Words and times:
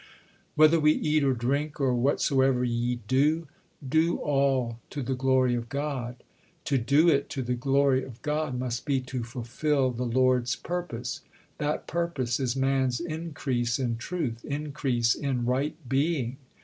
"Whether 0.55 0.79
we 0.79 0.93
eat 0.93 1.23
or 1.23 1.33
drink, 1.35 1.79
or 1.79 1.93
whatsoever 1.93 2.63
ye 2.63 3.01
do, 3.07 3.47
do 3.87 4.17
all 4.17 4.79
to 4.89 5.03
the 5.03 5.13
glory 5.13 5.53
of 5.53 5.69
God." 5.69 6.23
To 6.65 6.79
do 6.79 7.07
it 7.07 7.29
"to 7.29 7.43
the 7.43 7.53
glory 7.53 8.03
of 8.03 8.19
God" 8.23 8.57
must 8.57 8.83
be 8.83 8.99
to 9.01 9.23
fulfil 9.23 9.91
the 9.91 10.07
Lord's 10.07 10.55
purpose. 10.55 11.21
That 11.59 11.85
purpose 11.85 12.39
is 12.39 12.55
man's 12.55 12.99
increase 12.99 13.77
in 13.77 13.97
truth, 13.97 14.43
increase 14.43 15.13
in 15.13 15.45
right 15.45 15.75
being. 15.87 16.37